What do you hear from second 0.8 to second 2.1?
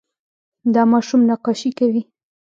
ماشوم نقاشي کوي.